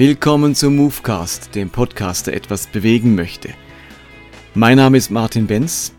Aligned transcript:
Willkommen 0.00 0.54
zum 0.54 0.76
Movecast, 0.76 1.54
dem 1.54 1.68
Podcast, 1.68 2.26
der 2.26 2.34
etwas 2.34 2.68
bewegen 2.68 3.14
möchte. 3.14 3.50
Mein 4.54 4.78
Name 4.78 4.96
ist 4.96 5.10
Martin 5.10 5.46
Benz 5.46 5.92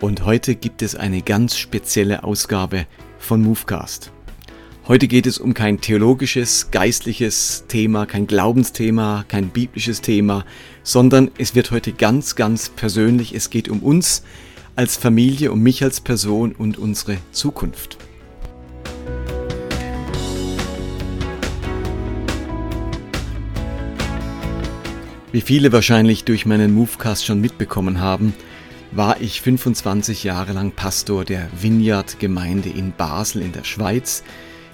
und 0.00 0.24
heute 0.24 0.54
gibt 0.54 0.80
es 0.80 0.94
eine 0.94 1.20
ganz 1.20 1.58
spezielle 1.58 2.24
Ausgabe 2.24 2.86
von 3.18 3.42
Movecast. 3.42 4.10
Heute 4.88 5.06
geht 5.06 5.26
es 5.26 5.36
um 5.36 5.52
kein 5.52 5.82
theologisches, 5.82 6.70
geistliches 6.70 7.66
Thema, 7.68 8.06
kein 8.06 8.26
Glaubensthema, 8.26 9.26
kein 9.28 9.50
biblisches 9.50 10.00
Thema, 10.00 10.46
sondern 10.82 11.30
es 11.36 11.54
wird 11.54 11.72
heute 11.72 11.92
ganz, 11.92 12.36
ganz 12.36 12.70
persönlich. 12.70 13.34
Es 13.34 13.50
geht 13.50 13.68
um 13.68 13.80
uns 13.80 14.22
als 14.76 14.96
Familie, 14.96 15.52
um 15.52 15.60
mich 15.60 15.84
als 15.84 16.00
Person 16.00 16.52
und 16.52 16.78
unsere 16.78 17.18
Zukunft. 17.32 17.98
Wie 25.32 25.40
viele 25.40 25.72
wahrscheinlich 25.72 26.24
durch 26.24 26.44
meinen 26.44 26.74
Movecast 26.74 27.24
schon 27.24 27.40
mitbekommen 27.40 28.00
haben, 28.00 28.34
war 28.90 29.18
ich 29.22 29.40
25 29.40 30.24
Jahre 30.24 30.52
lang 30.52 30.72
Pastor 30.72 31.24
der 31.24 31.48
Vineyard-Gemeinde 31.58 32.68
in 32.68 32.92
Basel 32.92 33.40
in 33.40 33.52
der 33.52 33.64
Schweiz. 33.64 34.24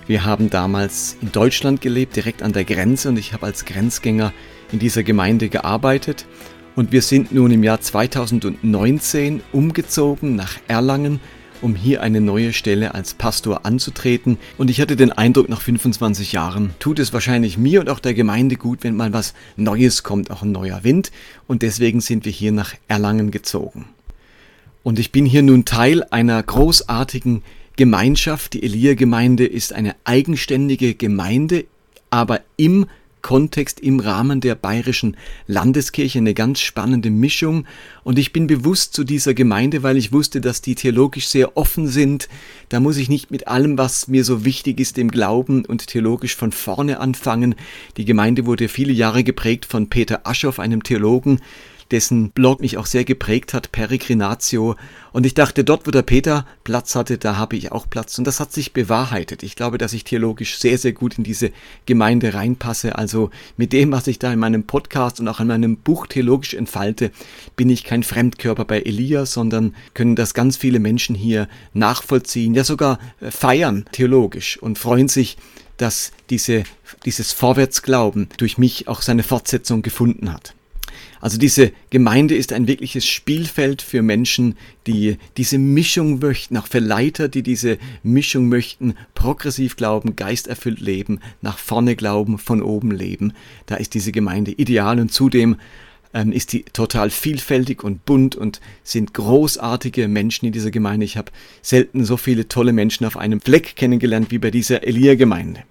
Wir 0.09 0.25
haben 0.25 0.51
damals 0.51 1.17
in 1.23 1.31
Deutschland 1.31 1.81
gelebt, 1.81 2.17
direkt 2.17 2.42
an 2.42 2.53
der 2.53 2.65
Grenze, 2.65 3.09
und 3.09 3.20
ich 3.20 3.34
habe 3.34 3.47
als 3.47 3.67
Grenzgänger 3.67 4.33
in 4.73 4.81
dieser 4.81 5.05
Gemeinde 5.05 5.48
gearbeitet. 5.48 6.27
Und 6.75 6.91
wir 6.91 7.03
sind 7.03 7.31
nun 7.31 7.53
im 7.53 7.62
Jahr 7.62 7.81
2019 7.81 9.43
umgezogen 9.53 10.34
nach 10.34 10.59
Erlangen, 10.67 11.20
um 11.62 11.75
hier 11.75 12.03
eine 12.03 12.20
neue 12.20 12.53
Stelle 12.53 12.95
als 12.95 13.14
Pastor 13.14 13.64
anzutreten. 13.67 14.39
Und 14.56 14.70
ich 14.70 14.81
hatte 14.81 14.97
den 14.97 15.12
Eindruck, 15.12 15.48
nach 15.48 15.61
25 15.61 16.33
Jahren 16.33 16.70
tut 16.78 16.98
es 16.98 17.12
wahrscheinlich 17.12 17.59
mir 17.59 17.81
und 17.81 17.89
auch 17.89 18.00
der 18.00 18.15
Gemeinde 18.15 18.56
gut, 18.56 18.83
wenn 18.83 18.97
mal 18.97 19.12
was 19.12 19.34
Neues 19.56 20.03
kommt, 20.03 20.31
auch 20.31 20.42
ein 20.42 20.53
neuer 20.53 20.84
Wind. 20.84 21.11
Und 21.47 21.62
deswegen 21.62 22.00
sind 22.00 22.25
wir 22.25 22.33
hier 22.33 22.53
nach 22.53 22.75
Erlangen 22.89 23.31
gezogen. 23.31 23.87
Und 24.83 24.98
ich 24.98 25.12
bin 25.12 25.27
hier 25.27 25.42
nun 25.42 25.65
Teil 25.65 26.05
einer 26.05 26.42
großartigen 26.42 27.42
Gemeinschaft. 27.77 28.55
Die 28.55 28.62
Elia-Gemeinde 28.62 29.47
ist 29.47 29.72
eine 29.72 29.95
eigenständige 30.05 30.95
Gemeinde, 30.95 31.65
aber 32.11 32.41
im 32.56 32.87
Kontext, 33.22 33.80
im 33.80 34.00
Rahmen 34.00 34.41
der 34.41 34.55
bayerischen 34.55 35.16
Landeskirche 35.47 36.19
eine 36.19 36.34
ganz 36.34 36.61
spannende 36.61 37.11
Mischung. 37.11 37.66
Und 38.05 38.19
ich 38.19 38.33
bin 38.33 38.47
bewusst 38.47 38.94
zu 38.94 39.05
dieser 39.05 39.34
Gemeinde, 39.34 39.83
weil 39.83 39.97
ich 39.97 40.12
wusste, 40.12 40.41
dass 40.41 40.62
die 40.62 40.75
theologisch 40.75 41.28
sehr 41.28 41.56
offen 41.56 41.88
sind. 41.88 42.28
Da 42.69 42.80
muss 42.80 42.97
ich 42.97 43.08
nicht 43.08 43.30
mit 43.30 43.48
allem, 43.48 43.78
was 43.78 44.08
mir 44.08 44.25
so 44.25 44.44
wichtig 44.44 44.80
ist, 44.80 44.98
im 44.98 45.10
Glauben 45.10 45.64
und 45.64 45.86
theologisch 45.86 46.36
von 46.36 46.52
vorne 46.52 47.00
anfangen. 47.00 47.55
Die 47.97 48.05
Gemeinde 48.05 48.47
wurde 48.47 48.69
viele 48.69 48.92
Jahre 48.92 49.25
geprägt 49.25 49.66
von 49.66 49.88
Peter 49.88 50.27
Aschoff, 50.27 50.58
einem 50.58 50.82
Theologen, 50.82 51.41
dessen 51.91 52.31
Blog 52.31 52.61
mich 52.61 52.77
auch 52.77 52.86
sehr 52.86 53.05
geprägt 53.05 53.55
hat, 53.55 53.72
Peregrinatio. 53.72 54.77
Und 55.12 55.25
ich 55.25 55.34
dachte, 55.34 55.64
dort, 55.64 55.86
wo 55.86 55.91
der 55.91 56.03
Peter 56.03 56.47
Platz 56.64 56.94
hatte, 56.94 57.19
da 57.19 57.36
habe 57.36 57.56
ich 57.56 57.72
auch 57.72 57.89
Platz. 57.89 58.19
Und 58.19 58.27
das 58.27 58.41
hat 58.41 58.53
sich 58.53 58.72
bewahrheitet. 58.72 59.42
Ich 59.42 59.56
glaube, 59.56 59.78
dass 59.78 59.92
ich 59.92 60.05
theologisch 60.05 60.59
sehr, 60.59 60.78
sehr 60.78 60.92
gut 60.92 61.16
in 61.19 61.25
diese 61.25 61.50
Gemeinde 61.86 62.34
reinpasse. 62.34 62.97
Also 62.97 63.31
mit 63.56 63.72
dem, 63.72 63.91
was 63.91 64.06
ich 64.06 64.19
da 64.19 64.33
in 64.33 64.39
meinem 64.39 64.64
Podcast 64.64 65.20
und 65.20 65.28
auch 65.28 65.41
in 65.41 65.47
meinem 65.47 65.78
Buch 65.78 66.06
theologisch 66.06 66.54
entfalte, 66.54 67.10
bin 67.56 67.71
ich 67.71 67.84
kein 67.84 68.03
Fremdkörper 68.03 68.65
bei 68.65 68.81
Elia, 68.81 69.25
sondern 69.25 69.75
können 69.94 70.16
das 70.16 70.34
ganz 70.34 70.56
viele 70.56 70.81
Menschen 70.81 71.15
hier 71.15 71.49
nachvollziehen, 71.72 72.55
ja 72.55 72.65
sogar 72.65 72.99
äh, 73.20 73.31
feiern 73.31 73.87
theologisch 73.93 74.59
und 74.59 74.78
freuen 74.78 75.09
sich, 75.09 75.37
dass 75.78 76.12
diese, 76.28 76.65
dieses 77.05 77.32
Vorwärtsglauben 77.32 78.28
durch 78.37 78.59
mich 78.59 78.88
auch 78.88 79.00
seine 79.00 79.22
Fortsetzung 79.22 79.82
gefunden 79.82 80.32
hat. 80.32 80.55
Also 81.20 81.38
diese 81.38 81.72
Gemeinde 81.91 82.36
ist 82.36 82.53
ein 82.53 82.69
wirkliches 82.69 83.06
Spielfeld 83.06 83.82
für 83.82 84.03
Menschen, 84.03 84.56
die 84.86 85.16
diese 85.36 85.59
Mischung 85.59 86.19
möchten, 86.20 86.56
auch 86.56 86.66
für 86.66 86.78
Leiter, 86.78 87.28
die 87.28 87.42
diese 87.42 87.78
Mischung 88.03 88.48
möchten, 88.48 88.94
progressiv 89.14 89.76
glauben, 89.76 90.16
geisterfüllt 90.16 90.81
leben, 90.81 91.20
nach 91.42 91.58
vorne 91.58 91.97
glauben, 91.97 92.38
von 92.38 92.62
oben 92.62 92.91
leben. 92.91 93.32
Da 93.66 93.76
ist 93.76 93.94
diese 93.94 94.12
Gemeinde 94.12 94.53
ideal 94.53 95.00
und 95.00 95.12
zudem 95.12 95.56
ähm, 96.14 96.32
ist 96.32 96.53
die 96.53 96.64
total 96.64 97.10
vielfältig 97.10 97.84
und 97.84 98.04
bunt 98.04 98.37
und 98.37 98.60
sind 98.82 99.14
großartige 99.14 100.08
Menschen 100.08 100.47
in 100.47 100.53
dieser 100.53 100.70
Gemeinde. 100.70 101.04
Ich 101.04 101.16
habe 101.16 101.32
selten 101.62 102.04
so 102.04 102.16
viele 102.16 102.48
tolle 102.48 102.72
Menschen 102.72 103.06
auf 103.06 103.16
einem 103.16 103.41
Fleck 103.41 103.76
kennengelernt 103.76 104.31
wie 104.31 104.38
bei 104.38 104.50
dieser 104.50 104.84
Elia-Gemeinde. 104.84 105.62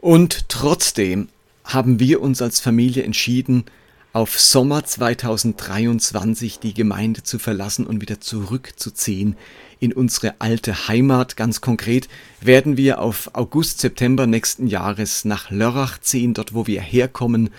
Und 0.00 0.48
trotzdem 0.48 1.28
haben 1.64 2.00
wir 2.00 2.20
uns 2.20 2.42
als 2.42 2.60
Familie 2.60 3.02
entschieden, 3.02 3.64
auf 4.12 4.40
Sommer 4.40 4.84
2023 4.84 6.58
die 6.58 6.74
Gemeinde 6.74 7.22
zu 7.22 7.38
verlassen 7.38 7.86
und 7.86 8.00
wieder 8.00 8.20
zurückzuziehen 8.20 9.36
in 9.78 9.92
unsere 9.92 10.34
alte 10.40 10.88
Heimat. 10.88 11.36
Ganz 11.36 11.60
konkret 11.60 12.08
werden 12.40 12.76
wir 12.76 13.00
auf 13.00 13.30
August, 13.34 13.80
September 13.80 14.26
nächsten 14.26 14.66
Jahres 14.66 15.24
nach 15.24 15.50
Lörrach 15.50 15.98
ziehen, 16.00 16.34
dort 16.34 16.54
wo 16.54 16.66
wir 16.66 16.80
herkommen. 16.80 17.50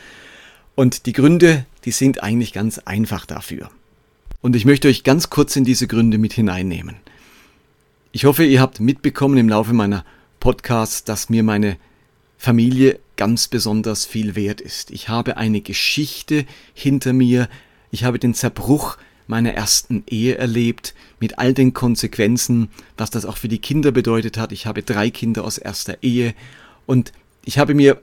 Und 0.76 1.06
die 1.06 1.14
Gründe, 1.14 1.66
die 1.86 1.92
sind 1.92 2.22
eigentlich 2.22 2.54
ganz 2.54 2.80
einfach 2.80 3.26
dafür. 3.26 3.70
Und 4.42 4.56
ich 4.56 4.66
möchte 4.66 4.88
euch 4.88 5.04
ganz 5.04 5.30
kurz 5.30 5.56
in 5.56 5.64
diese 5.64 5.88
Gründe 5.88 6.18
mit 6.18 6.34
hineinnehmen. 6.34 6.98
Ich 8.12 8.26
hoffe, 8.26 8.44
ihr 8.44 8.60
habt 8.60 8.82
mitbekommen 8.82 9.38
im 9.38 9.48
Laufe 9.48 9.74
meiner 9.74 10.04
Podcasts, 10.42 11.06
dass 11.06 11.30
mir 11.30 11.44
meine 11.44 11.78
Familie 12.42 13.00
ganz 13.18 13.48
besonders 13.48 14.08
viel 14.08 14.36
wert 14.36 14.62
ist. 14.62 14.90
Ich 14.90 15.10
habe 15.10 15.38
eine 15.38 15.62
Geschichte 15.62 16.48
hinter 16.74 17.14
mir, 17.14 17.48
ich 17.92 18.04
habe 18.04 18.18
den 18.18 18.34
Zerbruch 18.34 18.98
meiner 19.28 19.54
ersten 19.54 20.04
Ehe 20.08 20.40
erlebt, 20.40 20.96
mit 21.20 21.38
all 21.38 21.54
den 21.54 21.76
Konsequenzen, 21.76 22.70
was 22.98 23.12
das 23.12 23.26
auch 23.26 23.38
für 23.38 23.48
die 23.48 23.60
Kinder 23.60 23.92
bedeutet 23.92 24.40
hat. 24.40 24.52
Ich 24.54 24.66
habe 24.66 24.82
drei 24.82 25.12
Kinder 25.12 25.44
aus 25.44 25.60
erster 25.60 26.02
Ehe 26.02 26.34
und 26.88 27.12
ich 27.46 27.60
habe 27.60 27.76
mir 27.76 28.02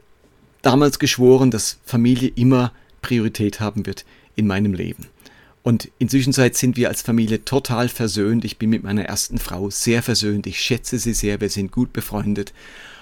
damals 0.62 1.00
geschworen, 1.00 1.50
dass 1.50 1.80
Familie 1.84 2.30
immer 2.36 2.72
Priorität 3.02 3.58
haben 3.58 3.86
wird 3.86 4.04
in 4.36 4.46
meinem 4.46 4.72
Leben. 4.72 5.08
Und 5.64 5.90
inzwischen 5.98 6.32
sind 6.32 6.76
wir 6.76 6.88
als 6.88 7.02
Familie 7.02 7.44
total 7.44 7.88
versöhnt. 7.88 8.44
Ich 8.44 8.56
bin 8.56 8.70
mit 8.70 8.84
meiner 8.84 9.04
ersten 9.04 9.38
Frau 9.38 9.68
sehr 9.68 10.00
versöhnt. 10.00 10.46
Ich 10.46 10.60
schätze 10.60 10.96
sie 11.00 11.12
sehr. 11.12 11.40
Wir 11.40 11.50
sind 11.50 11.72
gut 11.72 11.92
befreundet 11.92 12.52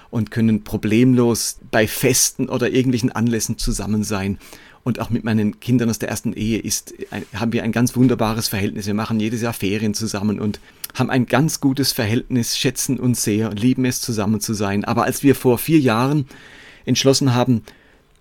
und 0.09 0.31
können 0.31 0.63
problemlos 0.63 1.59
bei 1.71 1.87
Festen 1.87 2.49
oder 2.49 2.69
irgendwelchen 2.69 3.11
Anlässen 3.11 3.57
zusammen 3.57 4.03
sein. 4.03 4.37
Und 4.83 5.01
auch 5.01 5.09
mit 5.09 5.25
meinen 5.25 5.59
Kindern 5.59 5.89
aus 5.89 5.99
der 5.99 6.07
ersten 6.07 6.31
Ehe 6.31 6.59
ist, 6.59 6.93
haben 7.33 7.51
wir 7.51 7.63
ein 7.63 7.73
ganz 7.73 7.95
wunderbares 7.97 8.47
Verhältnis. 8.47 8.87
Wir 8.87 8.93
machen 8.93 9.19
jedes 9.19 9.41
Jahr 9.41 9.51
Ferien 9.51 9.93
zusammen 9.93 10.39
und 10.39 10.61
haben 10.93 11.09
ein 11.09 11.25
ganz 11.25 11.59
gutes 11.59 11.91
Verhältnis, 11.91 12.57
schätzen 12.57 12.97
uns 12.97 13.21
sehr 13.21 13.51
lieben 13.51 13.83
es 13.83 13.99
zusammen 13.99 14.39
zu 14.39 14.53
sein. 14.53 14.85
Aber 14.85 15.03
als 15.03 15.23
wir 15.23 15.35
vor 15.35 15.57
vier 15.57 15.79
Jahren 15.79 16.25
entschlossen 16.85 17.35
haben, 17.35 17.63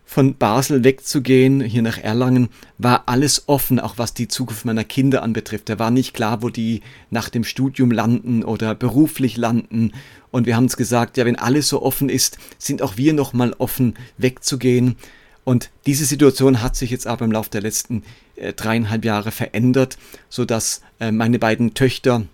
von 0.08 0.36
Basel 0.36 0.84
wegzugehen, 0.84 1.60
hier 1.60 1.82
nach 1.82 1.98
Erlangen, 1.98 2.48
war 2.78 3.02
alles 3.06 3.48
offen, 3.48 3.80
auch 3.80 3.98
was 3.98 4.14
die 4.14 4.28
Zukunft 4.28 4.64
meiner 4.64 4.84
Kinder 4.84 5.22
anbetrifft. 5.22 5.68
Da 5.68 5.80
war 5.80 5.90
nicht 5.90 6.14
klar, 6.14 6.42
wo 6.42 6.48
die 6.48 6.80
nach 7.10 7.28
dem 7.28 7.42
Studium 7.42 7.90
landen 7.90 8.44
oder 8.44 8.76
beruflich 8.76 9.36
landen. 9.36 9.92
Und 10.30 10.46
wir 10.46 10.56
haben 10.56 10.64
uns 10.64 10.76
gesagt, 10.76 11.16
ja, 11.16 11.26
wenn 11.26 11.36
alles 11.36 11.68
so 11.68 11.82
offen 11.82 12.08
ist, 12.08 12.38
sind 12.56 12.82
auch 12.82 12.96
wir 12.96 13.12
nochmal 13.12 13.52
offen, 13.58 13.94
wegzugehen. 14.16 14.94
Und 15.42 15.70
diese 15.86 16.04
Situation 16.04 16.62
hat 16.62 16.76
sich 16.76 16.90
jetzt 16.90 17.08
aber 17.08 17.24
im 17.24 17.32
Laufe 17.32 17.50
der 17.50 17.62
letzten 17.62 18.04
äh, 18.36 18.52
dreieinhalb 18.52 19.04
Jahre 19.04 19.32
verändert, 19.32 19.98
sodass 20.28 20.82
äh, 21.00 21.10
meine 21.10 21.40
beiden 21.40 21.74
Töchter 21.74 22.26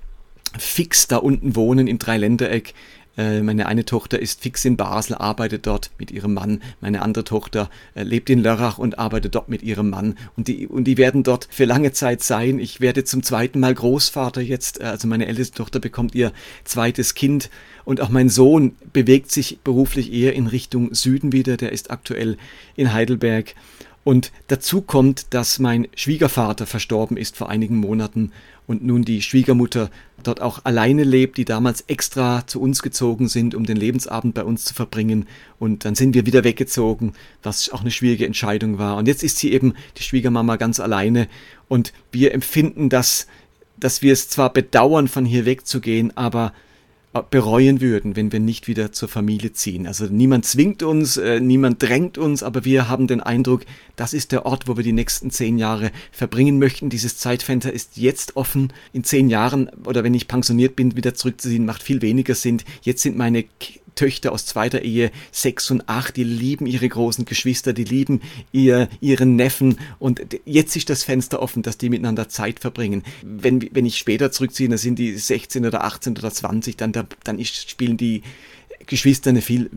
fix 0.58 1.08
da 1.08 1.17
unten 1.17 1.56
wohnen 1.56 1.87
im 1.87 1.99
Dreiländereck 1.99 2.75
meine 3.17 3.67
eine 3.67 3.85
Tochter 3.85 4.19
ist 4.19 4.41
fix 4.41 4.64
in 4.64 4.76
Basel, 4.76 5.17
arbeitet 5.17 5.67
dort 5.67 5.91
mit 5.99 6.11
ihrem 6.11 6.35
Mann. 6.35 6.62
Meine 6.81 7.03
andere 7.03 7.25
Tochter 7.25 7.69
äh, 7.94 8.03
lebt 8.03 8.31
in 8.31 8.43
Lörrach 8.43 8.79
und 8.79 8.99
arbeitet 8.99 9.35
dort 9.35 9.49
mit 9.49 9.62
ihrem 9.62 9.91
Mann. 9.91 10.17
Und 10.37 10.49
die, 10.49 10.67
und 10.67 10.85
die 10.85 10.97
werden 10.97 11.23
dort 11.23 11.49
für 11.50 11.67
lange 11.67 11.93
Zeit 11.93 12.23
sein. 12.23 12.59
Ich 12.59 12.81
werde 12.81 13.05
zum 13.05 13.23
zweiten 13.23 13.61
Mal 13.61 13.75
Großvater 13.75 14.41
jetzt. 14.41 14.81
Äh, 14.81 14.85
also 14.85 15.09
meine 15.09 15.26
älteste 15.26 15.56
Tochter 15.56 15.79
bekommt 15.79 16.14
ihr 16.14 16.32
zweites 16.64 17.14
Kind. 17.14 17.50
Und 17.85 18.00
auch 18.00 18.09
mein 18.09 18.29
Sohn 18.29 18.76
bewegt 18.93 19.31
sich 19.31 19.59
beruflich 19.62 20.12
eher 20.12 20.35
in 20.35 20.47
Richtung 20.47 20.94
Süden 20.94 21.32
wieder. 21.32 21.56
Der 21.56 21.73
ist 21.73 21.91
aktuell 21.91 22.37
in 22.76 22.93
Heidelberg. 22.93 23.55
Und 24.04 24.32
dazu 24.49 24.82
kommt, 24.82 25.32
dass 25.32 25.58
mein 25.58 25.87
Schwiegervater 25.94 26.66
verstorben 26.66 27.16
ist 27.16 27.37
vor 27.37 27.49
einigen 27.49 27.76
Monaten 27.76 28.32
und 28.66 28.84
nun 28.84 29.04
die 29.04 29.22
Schwiegermutter 29.22 29.90
dort 30.22 30.40
auch 30.40 30.64
alleine 30.64 31.04
lebt, 31.04 31.37
die 31.37 31.44
damals 31.44 31.82
extra 31.82 32.46
zu 32.46 32.60
uns 32.60 32.82
gezogen 32.82 33.28
sind, 33.28 33.54
um 33.54 33.64
den 33.64 33.76
Lebensabend 33.76 34.34
bei 34.34 34.44
uns 34.44 34.64
zu 34.64 34.75
verbringen. 34.75 35.26
Und 35.58 35.84
dann 35.84 35.94
sind 35.94 36.14
wir 36.14 36.26
wieder 36.26 36.44
weggezogen, 36.44 37.12
was 37.43 37.70
auch 37.70 37.82
eine 37.82 37.90
schwierige 37.90 38.26
Entscheidung 38.26 38.78
war. 38.78 38.96
Und 38.96 39.06
jetzt 39.06 39.22
ist 39.22 39.38
sie 39.38 39.52
eben 39.52 39.75
die 39.99 40.02
Schwiegermama 40.02 40.56
ganz 40.56 40.81
alleine. 40.81 41.28
Und 41.69 41.93
wir 42.10 42.32
empfinden 42.34 42.88
das, 42.88 43.26
dass 43.76 44.02
wir 44.02 44.12
es 44.12 44.28
zwar 44.28 44.52
bedauern, 44.52 45.08
von 45.08 45.25
hier 45.25 45.44
wegzugehen, 45.44 46.16
aber 46.16 46.52
bereuen 47.20 47.82
würden, 47.82 48.17
wenn 48.17 48.32
wir 48.32 48.41
nicht 48.41 48.69
wieder 48.69 48.91
zur 48.91 49.09
Familie 49.09 49.53
ziehen. 49.53 49.87
Also 49.87 50.06
niemand 50.06 50.47
zwingt 50.47 50.82
uns, 50.82 51.19
äh, 51.19 51.41
niemand 51.41 51.82
drängt 51.82 52.17
uns, 52.17 52.43
aber 52.43 52.64
wir 52.64 52.88
haben 52.88 53.06
den 53.06 53.20
Eindruck, 53.20 53.67
das 53.97 54.14
ist 54.14 54.32
der 54.32 54.47
Ort, 54.47 54.67
wo 54.67 54.79
wir 54.79 54.85
die 54.85 54.94
nächsten 54.94 55.31
zehn 55.31 55.59
Jahre 55.59 55.91
verbringen 56.11 56.59
möchten. 56.59 56.88
Dieses 56.88 57.19
Zeitfenster 57.19 57.70
ist 57.70 57.99
jetzt 57.99 58.37
offen. 58.37 58.73
In 58.94 59.05
zehn 59.05 59.29
Jahren 59.29 59.69
oder 59.85 60.05
wenn 60.05 60.14
ich 60.14 60.26
pensioniert 60.26 60.75
bin, 60.75 60.97
wieder 60.97 61.14
zurückzuziehen, 61.14 61.67
macht 61.67 61.82
viel 61.82 62.00
weniger 62.00 62.35
Sinn. 62.35 62.62
Jetzt 62.82 63.03
sind 63.03 63.19
meine 63.19 63.44
Töchter 63.94 64.32
aus 64.32 64.47
zweiter 64.47 64.82
Ehe, 64.82 65.11
sechs 65.31 65.70
und 65.70 65.88
acht, 65.88 66.17
die 66.17 66.25
lieben 66.25 66.67
ihre 66.67 66.88
großen 66.88 67.25
Geschwister, 67.25 67.73
die 67.73 67.85
lieben 67.85 68.20
ihr, 68.50 68.88
ihren 69.00 69.37
Neffen 69.37 69.79
und 69.99 70.20
jetzt 70.44 70.76
ist 70.76 70.91
das 70.91 71.05
Fenster 71.05 71.43
offen, 71.43 71.62
dass 71.62 71.79
die 71.79 71.91
miteinander 71.91 72.29
Zeit 72.29 72.61
verbringen. 72.61 73.03
Wenn, 73.23 73.69
wenn 73.75 73.87
ich 73.87 73.99
später 73.99 74.32
zurückziehe, 74.32 74.69
dann 74.69 74.79
sind 74.79 74.99
die 74.99 75.17
16 75.17 75.67
oder 75.67 75.85
18 75.85 76.17
oder 76.19 76.32
20, 76.32 76.76
dann, 76.76 76.93
dann 77.25 77.38
ist, 77.38 77.70
spielen 77.70 77.96
die 77.96 78.22
Geschwister 78.87 79.31
eine 79.31 79.43
viel 79.43 79.70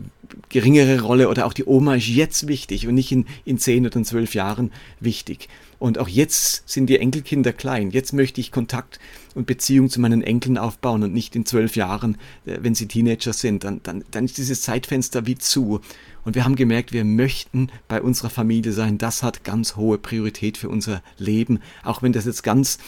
geringere 0.48 1.00
Rolle 1.00 1.28
oder 1.28 1.46
auch 1.46 1.52
die 1.52 1.64
Oma 1.64 1.96
ist 1.96 2.08
jetzt 2.08 2.48
wichtig 2.48 2.88
und 2.88 2.94
nicht 2.94 3.12
in, 3.12 3.26
in 3.44 3.58
10 3.58 3.86
oder 3.86 4.02
12 4.02 4.34
Jahren 4.34 4.72
wichtig. 5.00 5.48
Und 5.78 5.98
auch 5.98 6.08
jetzt 6.08 6.68
sind 6.68 6.86
die 6.86 6.98
Enkelkinder 6.98 7.52
klein. 7.52 7.90
Jetzt 7.90 8.12
möchte 8.12 8.40
ich 8.40 8.50
Kontakt 8.50 8.98
und 9.34 9.46
Beziehung 9.46 9.90
zu 9.90 10.00
meinen 10.00 10.22
Enkeln 10.22 10.56
aufbauen 10.56 11.02
und 11.02 11.12
nicht 11.12 11.36
in 11.36 11.44
zwölf 11.44 11.76
Jahren, 11.76 12.16
äh, 12.46 12.58
wenn 12.62 12.74
sie 12.74 12.88
Teenager 12.88 13.34
sind. 13.34 13.62
Dann, 13.62 13.80
dann, 13.82 14.02
dann 14.10 14.24
ist 14.24 14.38
dieses 14.38 14.62
Zeitfenster 14.62 15.26
wie 15.26 15.36
zu. 15.36 15.80
Und 16.24 16.34
wir 16.34 16.44
haben 16.44 16.56
gemerkt, 16.56 16.92
wir 16.92 17.04
möchten 17.04 17.68
bei 17.88 18.00
unserer 18.00 18.30
Familie 18.30 18.72
sein. 18.72 18.96
Das 18.96 19.22
hat 19.22 19.44
ganz 19.44 19.76
hohe 19.76 19.98
Priorität 19.98 20.56
für 20.56 20.70
unser 20.70 21.02
Leben. 21.18 21.60
Auch 21.84 22.02
wenn 22.02 22.12
das 22.12 22.24
jetzt 22.24 22.42
ganz 22.42 22.78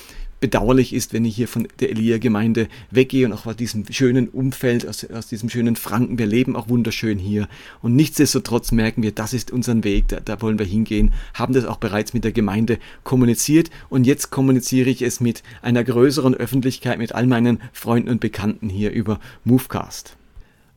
bedauerlich 0.41 0.93
ist, 0.93 1.13
wenn 1.13 1.25
ich 1.25 1.37
hier 1.37 1.49
von 1.49 1.69
der 1.81 1.91
Elia-Gemeinde 1.91 2.69
weggehe 2.91 3.27
und 3.27 3.33
auch 3.33 3.47
aus 3.47 3.57
diesem 3.57 3.85
schönen 3.91 4.29
Umfeld, 4.29 4.87
aus, 4.87 5.05
aus, 5.05 5.29
diesem 5.29 5.51
schönen 5.51 5.77
Franken. 5.77 6.19
Wir 6.19 6.27
leben 6.27 6.57
auch 6.57 6.69
wunderschön 6.69 7.19
hier. 7.19 7.49
Und 7.83 7.97
nichtsdestotrotz 7.97 8.73
merken 8.73 9.03
wir, 9.03 9.13
das 9.13 9.33
ist 9.33 9.51
unser 9.51 9.85
Weg, 9.85 10.09
da, 10.09 10.21
da 10.21 10.41
wollen 10.41 10.59
wir 10.59 10.67
hingehen, 10.67 11.13
haben 11.35 11.55
das 11.55 11.65
auch 11.65 11.77
bereits 11.77 12.15
mit 12.15 12.25
der 12.25 12.33
Gemeinde 12.33 12.79
kommuniziert 13.05 13.71
und 13.91 14.07
jetzt 14.07 14.31
kommuniziere 14.31 14.91
ich 14.91 15.03
es 15.03 15.21
mit 15.21 15.43
einer 15.63 15.85
größeren 15.85 16.35
Öffentlichkeit, 16.35 16.99
mit 16.99 17.15
all 17.15 17.27
meinen 17.27 17.61
Freunden 17.73 18.09
und 18.09 18.21
Bekannten 18.21 18.69
hier 18.69 18.93
über 18.93 19.21
Movecast. 19.45 20.17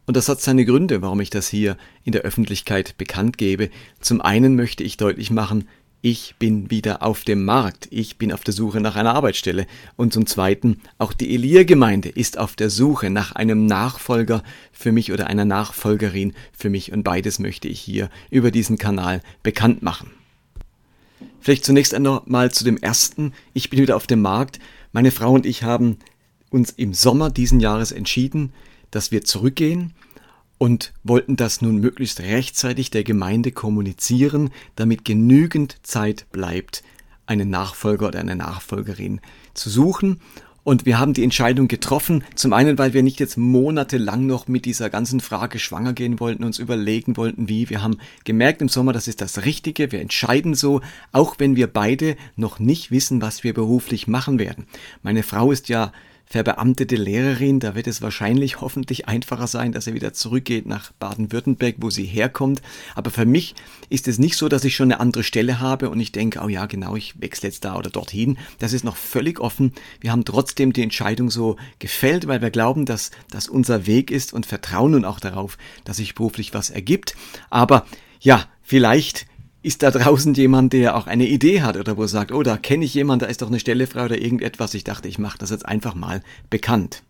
Und 0.07 0.17
das 0.17 0.27
hat 0.27 0.41
seine 0.41 0.65
Gründe, 0.65 1.01
warum 1.01 1.21
ich 1.21 1.29
das 1.29 1.47
hier 1.47 1.77
in 2.03 2.11
der 2.11 2.23
Öffentlichkeit 2.23 2.97
bekannt 2.97 3.37
gebe. 3.37 3.69
Zum 3.99 4.19
einen 4.19 4.55
möchte 4.55 4.83
ich 4.83 4.97
deutlich 4.97 5.31
machen, 5.31 5.69
ich 6.03 6.35
bin 6.39 6.71
wieder 6.71 7.03
auf 7.03 7.23
dem 7.23 7.45
Markt, 7.45 7.87
ich 7.91 8.17
bin 8.17 8.33
auf 8.33 8.43
der 8.43 8.55
Suche 8.55 8.81
nach 8.81 8.95
einer 8.95 9.13
Arbeitsstelle. 9.13 9.67
Und 9.97 10.13
zum 10.13 10.25
Zweiten, 10.25 10.81
auch 10.97 11.13
die 11.13 11.33
Elia-Gemeinde 11.35 12.09
ist 12.09 12.39
auf 12.39 12.55
der 12.55 12.71
Suche 12.71 13.11
nach 13.11 13.33
einem 13.33 13.67
Nachfolger 13.67 14.43
für 14.71 14.91
mich 14.91 15.11
oder 15.11 15.27
einer 15.27 15.45
Nachfolgerin 15.45 16.33
für 16.53 16.71
mich. 16.71 16.91
Und 16.91 17.03
beides 17.03 17.37
möchte 17.37 17.67
ich 17.67 17.79
hier 17.79 18.09
über 18.31 18.49
diesen 18.49 18.79
Kanal 18.79 19.21
bekannt 19.43 19.83
machen. 19.83 20.09
Vielleicht 21.39 21.65
zunächst 21.65 21.93
einmal 21.93 22.51
zu 22.51 22.63
dem 22.63 22.77
ersten. 22.77 23.33
Ich 23.53 23.69
bin 23.69 23.79
wieder 23.79 23.95
auf 23.95 24.07
dem 24.07 24.21
Markt. 24.21 24.59
Meine 24.91 25.11
Frau 25.11 25.33
und 25.33 25.45
ich 25.45 25.61
haben 25.63 25.97
uns 26.49 26.71
im 26.71 26.95
Sommer 26.95 27.29
diesen 27.29 27.59
Jahres 27.59 27.91
entschieden, 27.91 28.53
dass 28.89 29.11
wir 29.11 29.23
zurückgehen 29.23 29.93
und 30.61 30.93
wollten 31.03 31.37
das 31.37 31.63
nun 31.63 31.77
möglichst 31.77 32.19
rechtzeitig 32.19 32.91
der 32.91 33.03
Gemeinde 33.03 33.51
kommunizieren, 33.51 34.51
damit 34.75 35.03
genügend 35.05 35.77
Zeit 35.81 36.27
bleibt, 36.31 36.83
einen 37.25 37.49
Nachfolger 37.49 38.09
oder 38.09 38.19
eine 38.19 38.35
Nachfolgerin 38.35 39.21
zu 39.55 39.71
suchen. 39.71 40.21
Und 40.63 40.85
wir 40.85 40.99
haben 40.99 41.13
die 41.13 41.23
Entscheidung 41.23 41.67
getroffen, 41.67 42.23
zum 42.35 42.53
einen, 42.53 42.77
weil 42.77 42.93
wir 42.93 43.01
nicht 43.01 43.19
jetzt 43.19 43.39
monatelang 43.39 44.27
noch 44.27 44.47
mit 44.47 44.65
dieser 44.65 44.91
ganzen 44.91 45.19
Frage 45.19 45.57
schwanger 45.57 45.93
gehen 45.93 46.19
wollten, 46.19 46.43
uns 46.43 46.59
überlegen 46.59 47.17
wollten, 47.17 47.49
wie. 47.49 47.71
Wir 47.71 47.81
haben 47.81 47.97
gemerkt 48.23 48.61
im 48.61 48.69
Sommer, 48.69 48.93
das 48.93 49.07
ist 49.07 49.19
das 49.19 49.43
Richtige, 49.45 49.91
wir 49.91 49.99
entscheiden 49.99 50.53
so, 50.53 50.81
auch 51.11 51.39
wenn 51.39 51.55
wir 51.55 51.65
beide 51.65 52.15
noch 52.35 52.59
nicht 52.59 52.91
wissen, 52.91 53.19
was 53.19 53.43
wir 53.43 53.55
beruflich 53.55 54.07
machen 54.07 54.37
werden. 54.37 54.67
Meine 55.01 55.23
Frau 55.23 55.51
ist 55.51 55.69
ja 55.69 55.91
verbeamtete 56.31 56.95
Lehrerin, 56.95 57.59
da 57.59 57.75
wird 57.75 57.87
es 57.87 58.01
wahrscheinlich 58.01 58.61
hoffentlich 58.61 59.09
einfacher 59.09 59.47
sein, 59.47 59.73
dass 59.73 59.85
er 59.85 59.93
wieder 59.93 60.13
zurückgeht 60.13 60.65
nach 60.65 60.93
Baden-Württemberg, 60.93 61.75
wo 61.79 61.89
sie 61.89 62.05
herkommt. 62.05 62.61
Aber 62.95 63.11
für 63.11 63.25
mich 63.25 63.53
ist 63.89 64.07
es 64.07 64.17
nicht 64.17 64.37
so, 64.37 64.47
dass 64.47 64.63
ich 64.63 64.73
schon 64.73 64.93
eine 64.93 65.01
andere 65.01 65.23
Stelle 65.23 65.59
habe 65.59 65.89
und 65.89 65.99
ich 65.99 66.13
denke, 66.13 66.39
oh 66.41 66.47
ja, 66.47 66.67
genau, 66.67 66.95
ich 66.95 67.19
wechsle 67.19 67.49
jetzt 67.49 67.65
da 67.65 67.75
oder 67.75 67.89
dorthin. 67.89 68.37
Das 68.59 68.71
ist 68.71 68.85
noch 68.85 68.95
völlig 68.95 69.41
offen. 69.41 69.73
Wir 69.99 70.13
haben 70.13 70.23
trotzdem 70.23 70.71
die 70.71 70.83
Entscheidung 70.83 71.29
so 71.29 71.57
gefällt, 71.79 72.27
weil 72.27 72.41
wir 72.41 72.49
glauben, 72.49 72.85
dass 72.85 73.11
das 73.29 73.49
unser 73.49 73.85
Weg 73.85 74.09
ist 74.09 74.31
und 74.31 74.45
vertrauen 74.45 74.91
nun 74.91 75.03
auch 75.03 75.19
darauf, 75.19 75.57
dass 75.83 75.97
sich 75.97 76.15
beruflich 76.15 76.53
was 76.53 76.69
ergibt. 76.69 77.17
Aber 77.49 77.85
ja, 78.21 78.45
vielleicht 78.61 79.25
ist 79.63 79.83
da 79.83 79.91
draußen 79.91 80.33
jemand, 80.33 80.73
der 80.73 80.95
auch 80.95 81.07
eine 81.07 81.27
Idee 81.27 81.61
hat 81.61 81.77
oder 81.77 81.97
wo 81.97 82.07
sagt, 82.07 82.31
oh, 82.31 82.43
da 82.43 82.57
kenne 82.57 82.85
ich 82.85 82.93
jemanden, 82.93 83.25
da 83.25 83.29
ist 83.29 83.41
doch 83.41 83.47
eine 83.47 83.59
Stelle 83.59 83.87
frei 83.87 84.05
oder 84.05 84.19
irgendetwas. 84.19 84.73
Ich 84.73 84.83
dachte, 84.83 85.07
ich 85.07 85.19
mache 85.19 85.37
das 85.37 85.51
jetzt 85.51 85.65
einfach 85.65 85.93
mal 85.93 86.21
bekannt. 86.49 87.03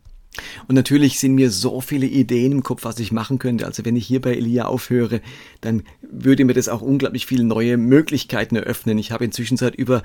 Und 0.67 0.75
natürlich 0.75 1.19
sind 1.19 1.35
mir 1.35 1.51
so 1.51 1.81
viele 1.81 2.05
Ideen 2.05 2.53
im 2.53 2.63
Kopf, 2.63 2.85
was 2.85 2.99
ich 2.99 3.11
machen 3.11 3.37
könnte. 3.37 3.65
Also 3.65 3.83
wenn 3.83 3.97
ich 3.97 4.05
hier 4.05 4.21
bei 4.21 4.33
Elia 4.33 4.65
aufhöre, 4.65 5.21
dann 5.59 5.83
würde 6.01 6.45
mir 6.45 6.53
das 6.53 6.69
auch 6.69 6.81
unglaublich 6.81 7.25
viele 7.25 7.43
neue 7.43 7.77
Möglichkeiten 7.77 8.55
eröffnen. 8.55 8.97
Ich 8.97 9.11
habe 9.11 9.25
inzwischen 9.25 9.57
seit 9.57 9.75
über 9.75 10.03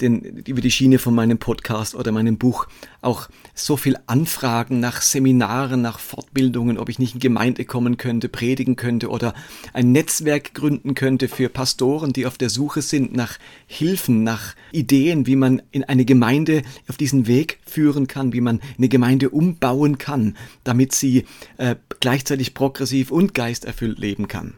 den, 0.00 0.20
über 0.46 0.60
die 0.60 0.70
Schiene 0.70 0.98
von 0.98 1.14
meinem 1.14 1.38
Podcast 1.38 1.94
oder 1.94 2.12
meinem 2.12 2.38
Buch 2.38 2.66
auch 3.00 3.28
so 3.54 3.76
viel 3.76 3.96
Anfragen 4.06 4.80
nach 4.80 5.02
Seminaren, 5.02 5.82
nach 5.82 5.98
Fortbildungen, 5.98 6.78
ob 6.78 6.88
ich 6.88 6.98
nicht 6.98 7.14
in 7.14 7.20
Gemeinde 7.20 7.64
kommen 7.64 7.96
könnte, 7.96 8.28
predigen 8.28 8.76
könnte 8.76 9.08
oder 9.08 9.34
ein 9.72 9.92
Netzwerk 9.92 10.54
gründen 10.54 10.94
könnte 10.94 11.28
für 11.28 11.48
Pastoren, 11.48 12.12
die 12.12 12.26
auf 12.26 12.38
der 12.38 12.50
Suche 12.50 12.82
sind 12.82 13.14
nach 13.14 13.38
Hilfen, 13.66 14.22
nach 14.22 14.54
Ideen, 14.72 15.26
wie 15.26 15.36
man 15.36 15.62
in 15.70 15.84
eine 15.84 16.04
Gemeinde 16.04 16.62
auf 16.88 16.96
diesen 16.96 17.26
Weg 17.26 17.58
führen 17.66 18.06
kann, 18.06 18.32
wie 18.32 18.40
man 18.40 18.60
eine 18.76 18.88
Gemeinde 18.88 19.30
umbauen 19.30 19.98
kann, 19.98 20.36
damit 20.64 20.94
sie 20.94 21.24
äh, 21.56 21.76
gleichzeitig 22.00 22.54
progressiv 22.54 23.10
und 23.10 23.34
geisterfüllt 23.34 23.98
leben 23.98 24.28
kann. 24.28 24.54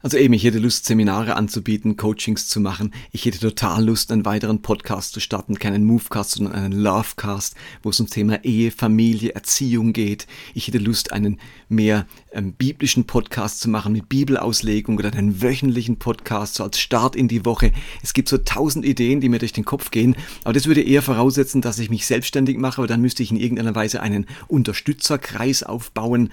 Also 0.00 0.16
eben, 0.16 0.32
ich 0.32 0.44
hätte 0.44 0.60
Lust, 0.60 0.84
Seminare 0.84 1.34
anzubieten, 1.34 1.96
Coachings 1.96 2.46
zu 2.46 2.60
machen. 2.60 2.94
Ich 3.10 3.24
hätte 3.24 3.40
total 3.40 3.84
Lust, 3.84 4.12
einen 4.12 4.24
weiteren 4.24 4.62
Podcast 4.62 5.12
zu 5.12 5.18
starten, 5.18 5.58
keinen 5.58 5.84
Movecast, 5.84 6.30
sondern 6.32 6.54
einen 6.54 6.72
Lovecast, 6.72 7.56
wo 7.82 7.90
es 7.90 7.98
ums 7.98 8.12
Thema 8.12 8.44
Ehe, 8.44 8.70
Familie, 8.70 9.32
Erziehung 9.32 9.92
geht. 9.92 10.28
Ich 10.54 10.68
hätte 10.68 10.78
Lust, 10.78 11.12
einen 11.12 11.40
mehr 11.68 12.06
ähm, 12.30 12.52
biblischen 12.52 13.06
Podcast 13.08 13.58
zu 13.58 13.68
machen 13.68 13.92
mit 13.92 14.08
Bibelauslegung 14.08 14.98
oder 14.98 15.12
einen 15.12 15.42
wöchentlichen 15.42 15.96
Podcast, 15.96 16.54
so 16.54 16.62
als 16.62 16.78
Start 16.78 17.16
in 17.16 17.26
die 17.26 17.44
Woche. 17.44 17.72
Es 18.00 18.12
gibt 18.12 18.28
so 18.28 18.38
tausend 18.38 18.84
Ideen, 18.84 19.20
die 19.20 19.28
mir 19.28 19.40
durch 19.40 19.52
den 19.52 19.64
Kopf 19.64 19.90
gehen, 19.90 20.14
aber 20.44 20.52
das 20.52 20.66
würde 20.66 20.80
eher 20.80 21.02
voraussetzen, 21.02 21.60
dass 21.60 21.80
ich 21.80 21.90
mich 21.90 22.06
selbstständig 22.06 22.56
mache, 22.56 22.80
aber 22.80 22.86
dann 22.86 23.00
müsste 23.00 23.24
ich 23.24 23.32
in 23.32 23.36
irgendeiner 23.36 23.74
Weise 23.74 24.00
einen 24.00 24.26
Unterstützerkreis 24.46 25.64
aufbauen. 25.64 26.30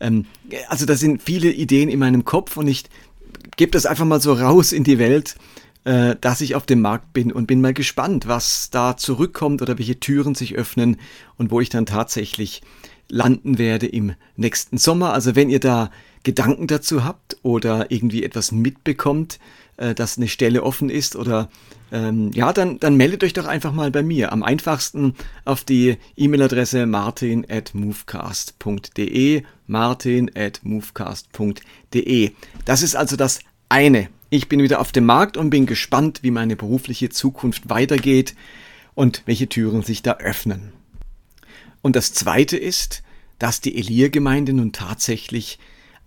Ähm, 0.00 0.26
also 0.68 0.86
da 0.86 0.94
sind 0.94 1.22
viele 1.22 1.50
Ideen 1.50 1.88
in 1.88 1.98
meinem 1.98 2.24
Kopf 2.24 2.56
und 2.56 2.68
ich 2.68 2.84
gebe 3.56 3.72
das 3.72 3.86
einfach 3.86 4.04
mal 4.04 4.20
so 4.20 4.32
raus 4.32 4.72
in 4.72 4.84
die 4.84 4.98
Welt, 4.98 5.36
äh, 5.84 6.16
dass 6.20 6.40
ich 6.40 6.54
auf 6.54 6.66
dem 6.66 6.80
Markt 6.80 7.12
bin 7.12 7.32
und 7.32 7.46
bin 7.46 7.60
mal 7.60 7.74
gespannt, 7.74 8.28
was 8.28 8.70
da 8.70 8.96
zurückkommt 8.96 9.62
oder 9.62 9.78
welche 9.78 10.00
Türen 10.00 10.34
sich 10.34 10.54
öffnen 10.54 10.98
und 11.36 11.50
wo 11.50 11.60
ich 11.60 11.68
dann 11.68 11.86
tatsächlich 11.86 12.62
landen 13.08 13.58
werde 13.58 13.86
im 13.86 14.14
nächsten 14.36 14.78
Sommer. 14.78 15.12
Also 15.12 15.34
wenn 15.34 15.50
ihr 15.50 15.60
da 15.60 15.90
Gedanken 16.22 16.66
dazu 16.66 17.04
habt 17.04 17.36
oder 17.42 17.90
irgendwie 17.90 18.24
etwas 18.24 18.52
mitbekommt, 18.52 19.38
äh, 19.76 19.94
dass 19.94 20.16
eine 20.16 20.28
Stelle 20.28 20.62
offen 20.62 20.90
ist 20.90 21.16
oder 21.16 21.48
ähm, 21.90 22.30
ja, 22.32 22.52
dann, 22.52 22.78
dann 22.78 22.96
meldet 22.96 23.24
euch 23.24 23.32
doch 23.32 23.46
einfach 23.46 23.72
mal 23.72 23.90
bei 23.90 24.02
mir. 24.02 24.32
Am 24.32 24.42
einfachsten 24.42 25.14
auf 25.44 25.64
die 25.64 25.96
E-Mail-Adresse 26.16 26.86
martin 26.86 27.46
at 27.48 27.74
movecast.de 27.74 29.42
martin 29.66 30.30
at 30.34 30.60
movecast.de. 30.62 32.32
Das 32.64 32.82
ist 32.82 32.96
also 32.96 33.16
das 33.16 33.40
eine. 33.68 34.08
Ich 34.30 34.48
bin 34.48 34.62
wieder 34.62 34.80
auf 34.80 34.92
dem 34.92 35.06
Markt 35.06 35.36
und 35.36 35.50
bin 35.50 35.64
gespannt, 35.64 36.20
wie 36.22 36.30
meine 36.30 36.56
berufliche 36.56 37.08
Zukunft 37.08 37.70
weitergeht 37.70 38.34
und 38.94 39.22
welche 39.24 39.48
Türen 39.48 39.82
sich 39.82 40.02
da 40.02 40.18
öffnen. 40.18 40.72
Und 41.80 41.96
das 41.96 42.12
zweite 42.12 42.56
ist, 42.56 43.02
dass 43.38 43.60
die 43.60 43.76
Elia-Gemeinde 43.76 44.52
nun 44.52 44.72
tatsächlich 44.72 45.58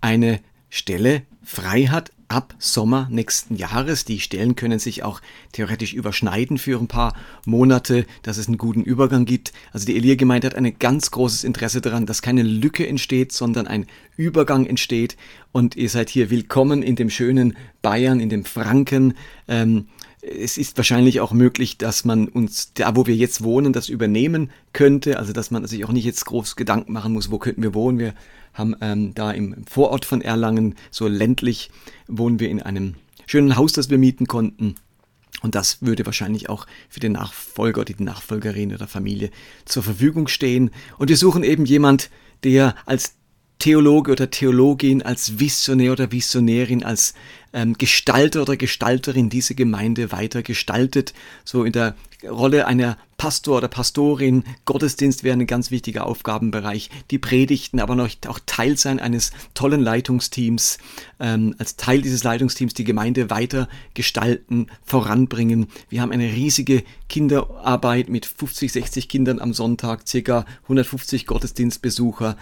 eine 0.02 0.40
Stelle 0.68 1.22
frei 1.42 1.84
hat 1.86 2.12
ab 2.28 2.54
Sommer 2.58 3.08
nächsten 3.10 3.56
Jahres. 3.56 4.04
Die 4.06 4.20
Stellen 4.20 4.56
können 4.56 4.78
sich 4.78 5.02
auch 5.02 5.20
theoretisch 5.52 5.92
überschneiden 5.92 6.56
für 6.56 6.78
ein 6.78 6.88
paar 6.88 7.14
Monate, 7.44 8.06
dass 8.22 8.38
es 8.38 8.48
einen 8.48 8.56
guten 8.56 8.82
Übergang 8.82 9.26
gibt. 9.26 9.52
Also 9.72 9.84
die 9.86 9.96
Elia-Gemeinde 9.96 10.46
hat 10.46 10.54
ein 10.54 10.78
ganz 10.78 11.10
großes 11.10 11.44
Interesse 11.44 11.82
daran, 11.82 12.06
dass 12.06 12.22
keine 12.22 12.42
Lücke 12.42 12.86
entsteht, 12.86 13.32
sondern 13.32 13.66
ein 13.66 13.86
Übergang 14.16 14.66
entsteht. 14.66 15.16
Und 15.52 15.76
ihr 15.76 15.90
seid 15.90 16.08
hier 16.08 16.30
willkommen 16.30 16.82
in 16.82 16.96
dem 16.96 17.10
schönen 17.10 17.56
Bayern, 17.82 18.18
in 18.18 18.30
dem 18.30 18.44
Franken. 18.46 19.14
Ähm, 19.48 19.88
es 20.22 20.56
ist 20.56 20.76
wahrscheinlich 20.76 21.20
auch 21.20 21.32
möglich, 21.32 21.78
dass 21.78 22.04
man 22.04 22.28
uns 22.28 22.72
da, 22.74 22.94
wo 22.94 23.06
wir 23.06 23.16
jetzt 23.16 23.42
wohnen, 23.42 23.72
das 23.72 23.88
übernehmen 23.88 24.50
könnte. 24.72 25.18
Also 25.18 25.32
dass 25.32 25.50
man 25.50 25.66
sich 25.66 25.84
auch 25.84 25.92
nicht 25.92 26.04
jetzt 26.04 26.24
groß 26.24 26.54
Gedanken 26.54 26.92
machen 26.92 27.12
muss, 27.12 27.30
wo 27.30 27.38
könnten 27.38 27.62
wir 27.62 27.74
wohnen. 27.74 27.98
Wir 27.98 28.14
haben 28.54 28.76
ähm, 28.80 29.14
da 29.14 29.32
im 29.32 29.66
Vorort 29.66 30.04
von 30.04 30.22
Erlangen, 30.22 30.76
so 30.90 31.08
ländlich, 31.08 31.70
wohnen 32.06 32.38
wir 32.38 32.50
in 32.50 32.62
einem 32.62 32.94
schönen 33.26 33.56
Haus, 33.56 33.72
das 33.72 33.90
wir 33.90 33.98
mieten 33.98 34.28
konnten. 34.28 34.76
Und 35.42 35.56
das 35.56 35.82
würde 35.82 36.06
wahrscheinlich 36.06 36.48
auch 36.48 36.68
für 36.88 37.00
den 37.00 37.12
Nachfolger 37.12 37.80
oder 37.80 37.92
die 37.92 38.04
Nachfolgerin 38.04 38.72
oder 38.72 38.86
Familie 38.86 39.30
zur 39.64 39.82
Verfügung 39.82 40.28
stehen. 40.28 40.70
Und 40.98 41.08
wir 41.08 41.16
suchen 41.16 41.42
eben 41.42 41.64
jemand, 41.64 42.10
der 42.44 42.76
als 42.86 43.16
Theologe 43.62 44.10
oder 44.10 44.28
Theologin, 44.28 45.02
als 45.02 45.38
Visionär 45.38 45.92
oder 45.92 46.10
Visionärin, 46.10 46.82
als 46.82 47.14
ähm, 47.52 47.74
Gestalter 47.78 48.42
oder 48.42 48.56
Gestalterin 48.56 49.30
diese 49.30 49.54
Gemeinde 49.54 50.10
weiter 50.10 50.42
gestaltet. 50.42 51.14
So 51.44 51.62
in 51.62 51.70
der 51.70 51.94
Rolle 52.28 52.66
einer 52.66 52.98
Pastor 53.18 53.58
oder 53.58 53.68
Pastorin, 53.68 54.42
Gottesdienst 54.64 55.22
wäre 55.22 55.38
ein 55.38 55.46
ganz 55.46 55.70
wichtiger 55.70 56.06
Aufgabenbereich, 56.06 56.90
die 57.12 57.20
Predigten, 57.20 57.78
aber 57.78 57.94
noch 57.94 58.08
auch 58.26 58.40
Teil 58.46 58.76
sein 58.76 58.98
eines 58.98 59.30
tollen 59.54 59.80
Leitungsteams, 59.80 60.78
ähm, 61.20 61.54
als 61.58 61.76
Teil 61.76 62.02
dieses 62.02 62.24
Leitungsteams 62.24 62.74
die 62.74 62.82
Gemeinde 62.82 63.30
weiter 63.30 63.68
gestalten, 63.94 64.66
voranbringen. 64.82 65.68
Wir 65.88 66.02
haben 66.02 66.10
eine 66.10 66.32
riesige 66.32 66.82
Kinderarbeit 67.08 68.08
mit 68.08 68.26
50, 68.26 68.72
60 68.72 69.08
Kindern 69.08 69.38
am 69.38 69.54
Sonntag, 69.54 70.08
circa 70.08 70.46
150 70.64 71.26
Gottesdienstbesucher. 71.26 72.36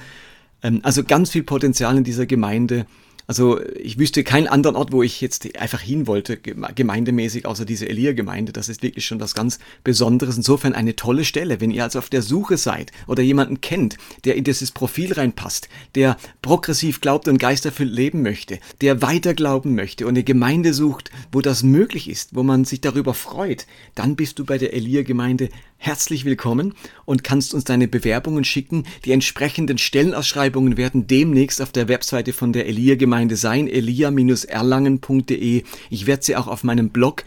Ähm, 0.62 0.80
also 0.82 1.04
ganz 1.04 1.30
viel 1.30 1.42
Potenzial 1.42 1.96
in 1.96 2.04
dieser 2.04 2.26
Gemeinde. 2.26 2.86
Also 3.30 3.60
ich 3.76 3.96
wüsste 3.96 4.24
keinen 4.24 4.48
anderen 4.48 4.74
Ort, 4.74 4.90
wo 4.90 5.04
ich 5.04 5.20
jetzt 5.20 5.56
einfach 5.56 5.80
hin 5.80 6.08
wollte, 6.08 6.36
gemeindemäßig, 6.36 7.46
außer 7.46 7.64
diese 7.64 7.88
Elia-Gemeinde. 7.88 8.50
Das 8.50 8.68
ist 8.68 8.82
wirklich 8.82 9.06
schon 9.06 9.20
was 9.20 9.36
ganz 9.36 9.60
Besonderes. 9.84 10.36
Insofern 10.36 10.72
eine 10.72 10.96
tolle 10.96 11.24
Stelle. 11.24 11.60
Wenn 11.60 11.70
ihr 11.70 11.84
also 11.84 12.00
auf 12.00 12.08
der 12.08 12.22
Suche 12.22 12.56
seid 12.56 12.90
oder 13.06 13.22
jemanden 13.22 13.60
kennt, 13.60 13.98
der 14.24 14.34
in 14.34 14.42
dieses 14.42 14.72
Profil 14.72 15.12
reinpasst, 15.12 15.68
der 15.94 16.16
progressiv 16.42 17.00
glaubt 17.00 17.28
und 17.28 17.38
geisterfüllt 17.38 17.92
leben 17.92 18.22
möchte, 18.22 18.58
der 18.80 19.00
weiter 19.00 19.32
glauben 19.32 19.76
möchte 19.76 20.06
und 20.06 20.14
eine 20.14 20.24
Gemeinde 20.24 20.74
sucht, 20.74 21.12
wo 21.30 21.40
das 21.40 21.62
möglich 21.62 22.10
ist, 22.10 22.34
wo 22.34 22.42
man 22.42 22.64
sich 22.64 22.80
darüber 22.80 23.14
freut, 23.14 23.68
dann 23.94 24.16
bist 24.16 24.40
du 24.40 24.44
bei 24.44 24.58
der 24.58 24.74
Elia-Gemeinde 24.74 25.50
herzlich 25.82 26.26
willkommen 26.26 26.74
und 27.06 27.24
kannst 27.24 27.54
uns 27.54 27.64
deine 27.64 27.88
Bewerbungen 27.88 28.44
schicken. 28.44 28.84
Die 29.06 29.12
entsprechenden 29.12 29.78
Stellenausschreibungen 29.78 30.76
werden 30.76 31.06
demnächst 31.06 31.62
auf 31.62 31.72
der 31.72 31.88
Webseite 31.88 32.34
von 32.34 32.52
der 32.52 32.66
Elia-Gemeinde 32.66 33.34
sein, 33.36 33.66
elia-erlangen.de. 33.66 35.62
Ich 35.88 36.06
werde 36.06 36.22
sie 36.22 36.36
auch 36.36 36.48
auf 36.48 36.64
meinem 36.64 36.90
Blog 36.90 37.24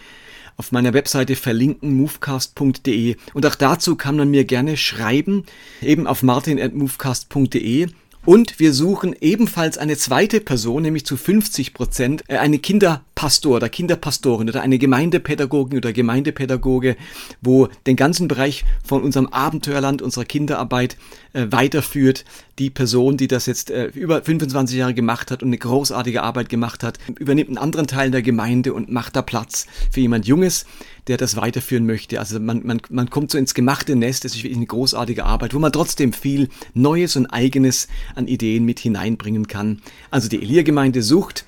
auf 0.55 0.71
meiner 0.71 0.93
Webseite 0.93 1.35
verlinken, 1.35 1.95
movecast.de. 1.95 3.15
Und 3.33 3.45
auch 3.47 3.55
dazu 3.55 3.95
kann 3.95 4.17
man 4.17 4.29
mir 4.29 4.45
gerne 4.45 4.77
schreiben, 4.77 5.45
eben 5.81 6.05
auf 6.05 6.21
martin.movecast.de. 6.21 7.87
Und 8.23 8.59
wir 8.59 8.71
suchen 8.73 9.15
ebenfalls 9.19 9.79
eine 9.79 9.97
zweite 9.97 10.39
Person, 10.39 10.83
nämlich 10.83 11.07
zu 11.07 11.17
50 11.17 11.73
Prozent, 11.73 12.23
äh, 12.27 12.37
eine 12.37 12.59
Kinderpastor 13.23 13.55
oder 13.55 13.69
Kinderpastorin 13.69 14.49
oder 14.49 14.61
eine 14.61 14.77
Gemeindepädagogin 14.77 15.77
oder 15.77 15.93
Gemeindepädagoge, 15.93 16.97
wo 17.41 17.69
den 17.87 17.95
ganzen 17.95 18.27
Bereich 18.27 18.65
von 18.83 19.01
unserem 19.01 19.27
Abenteuerland, 19.27 20.01
unserer 20.01 20.25
Kinderarbeit 20.25 20.97
äh, 21.31 21.47
weiterführt. 21.49 22.25
Die 22.59 22.69
Person, 22.69 23.15
die 23.15 23.27
das 23.27 23.45
jetzt 23.45 23.71
äh, 23.71 23.85
über 23.87 24.21
25 24.21 24.77
Jahre 24.77 24.93
gemacht 24.93 25.31
hat 25.31 25.41
und 25.41 25.49
eine 25.49 25.57
großartige 25.57 26.21
Arbeit 26.21 26.49
gemacht 26.49 26.83
hat, 26.83 26.99
übernimmt 27.17 27.49
einen 27.49 27.57
anderen 27.57 27.87
Teil 27.87 28.11
der 28.11 28.21
Gemeinde 28.21 28.73
und 28.73 28.91
macht 28.91 29.15
da 29.15 29.21
Platz 29.21 29.67
für 29.89 30.01
jemand 30.01 30.27
Junges, 30.27 30.65
der 31.07 31.17
das 31.17 31.37
weiterführen 31.37 31.85
möchte. 31.85 32.19
Also 32.19 32.39
man, 32.39 32.61
man, 32.65 32.81
man 32.89 33.09
kommt 33.09 33.31
so 33.31 33.37
ins 33.37 33.53
gemachte 33.53 33.95
Nest, 33.95 34.25
das 34.25 34.35
ist 34.35 34.43
wirklich 34.43 34.57
eine 34.57 34.65
großartige 34.65 35.23
Arbeit, 35.23 35.53
wo 35.53 35.59
man 35.59 35.71
trotzdem 35.71 36.11
viel 36.11 36.49
Neues 36.73 37.15
und 37.15 37.27
Eigenes 37.27 37.87
an 38.15 38.27
Ideen 38.27 38.65
mit 38.65 38.79
hineinbringen 38.79 39.47
kann. 39.47 39.81
Also 40.11 40.27
die 40.27 40.41
Elia-Gemeinde 40.41 41.01
sucht 41.01 41.45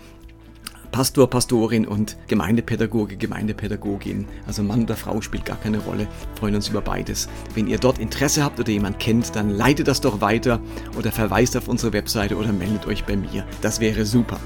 Pastor, 0.96 1.30
Pastorin 1.30 1.86
und 1.86 2.16
Gemeindepädagoge, 2.28 3.18
Gemeindepädagogin. 3.18 4.30
Also 4.48 4.64
Mann 4.64 4.84
oder 4.84 4.96
Frau 4.96 5.20
spielt 5.20 5.44
gar 5.44 5.58
keine 5.58 5.80
Rolle. 5.80 6.08
Wir 6.08 6.40
freuen 6.40 6.56
uns 6.56 6.70
über 6.70 6.80
beides. 6.80 7.28
Wenn 7.54 7.68
ihr 7.68 7.80
dort 7.80 8.00
Interesse 8.00 8.42
habt 8.46 8.62
oder 8.62 8.72
jemand 8.72 8.98
kennt, 8.98 9.36
dann 9.36 9.50
leitet 9.50 9.90
das 9.90 10.00
doch 10.00 10.22
weiter 10.22 10.62
oder 10.98 11.12
verweist 11.12 11.58
auf 11.58 11.68
unsere 11.68 11.92
Webseite 11.92 12.38
oder 12.38 12.54
meldet 12.54 12.88
euch 12.88 13.04
bei 13.04 13.18
mir. 13.18 13.46
Das 13.62 13.82
wäre 13.82 14.06
super. 14.06 14.40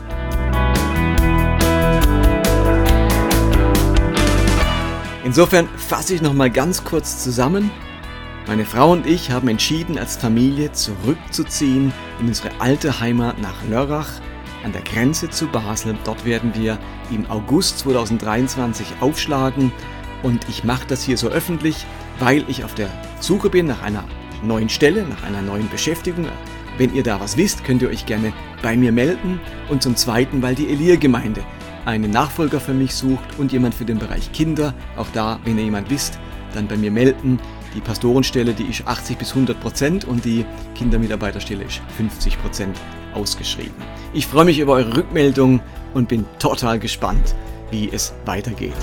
Insofern 5.23 5.69
fasse 5.77 6.15
ich 6.15 6.23
nochmal 6.23 6.49
ganz 6.49 6.83
kurz 6.83 7.23
zusammen. 7.23 7.69
Meine 8.47 8.65
Frau 8.65 8.93
und 8.93 9.05
ich 9.05 9.29
haben 9.29 9.49
entschieden, 9.49 9.99
als 9.99 10.17
Familie 10.17 10.71
zurückzuziehen 10.71 11.93
in 12.19 12.27
unsere 12.27 12.49
alte 12.57 12.99
Heimat 12.99 13.39
nach 13.39 13.63
Lörrach 13.69 14.09
an 14.63 14.71
der 14.71 14.81
Grenze 14.81 15.29
zu 15.29 15.47
Basel. 15.47 15.95
Dort 16.03 16.25
werden 16.25 16.53
wir 16.55 16.77
im 17.11 17.29
August 17.29 17.79
2023 17.79 18.87
aufschlagen 19.01 19.71
und 20.23 20.47
ich 20.49 20.63
mache 20.63 20.87
das 20.87 21.03
hier 21.03 21.17
so 21.17 21.27
öffentlich, 21.27 21.85
weil 22.19 22.43
ich 22.47 22.63
auf 22.63 22.75
der 22.75 22.89
Suche 23.19 23.49
bin 23.49 23.67
nach 23.67 23.81
einer 23.81 24.03
neuen 24.43 24.69
Stelle, 24.69 25.03
nach 25.03 25.23
einer 25.23 25.41
neuen 25.41 25.69
Beschäftigung. 25.69 26.27
Wenn 26.77 26.93
ihr 26.93 27.03
da 27.03 27.19
was 27.19 27.35
wisst, 27.35 27.63
könnt 27.63 27.81
ihr 27.81 27.89
euch 27.89 28.05
gerne 28.05 28.31
bei 28.61 28.77
mir 28.77 28.91
melden. 28.91 29.39
Und 29.69 29.83
zum 29.83 29.95
Zweiten, 29.95 30.41
weil 30.41 30.55
die 30.55 30.69
Elia-Gemeinde 30.69 31.43
einen 31.85 32.11
Nachfolger 32.11 32.59
für 32.59 32.73
mich 32.73 32.93
sucht 32.95 33.37
und 33.37 33.51
jemand 33.51 33.75
für 33.75 33.85
den 33.85 33.99
Bereich 33.99 34.31
Kinder. 34.31 34.73
Auch 34.95 35.07
da, 35.13 35.39
wenn 35.43 35.57
ihr 35.57 35.65
jemand 35.65 35.89
wisst, 35.89 36.19
dann 36.53 36.67
bei 36.67 36.77
mir 36.77 36.91
melden. 36.91 37.39
Die 37.75 37.81
Pastorenstelle, 37.81 38.53
die 38.53 38.63
ist 38.63 38.87
80 38.87 39.17
bis 39.17 39.29
100 39.31 39.59
Prozent 39.59 40.05
und 40.05 40.25
die 40.25 40.45
Kindermitarbeiterstelle 40.75 41.65
ist 41.65 41.81
50 41.97 42.41
Prozent 42.41 42.77
ausgeschrieben. 43.13 43.75
Ich 44.13 44.27
freue 44.27 44.45
mich 44.45 44.59
über 44.59 44.73
eure 44.73 44.95
Rückmeldung 44.95 45.61
und 45.93 46.09
bin 46.09 46.25
total 46.39 46.79
gespannt, 46.79 47.35
wie 47.71 47.89
es 47.91 48.13
weitergeht. 48.25 48.73